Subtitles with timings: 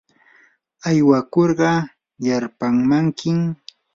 [0.89, 1.71] aywakurqa
[2.25, 3.39] yarpaamankim.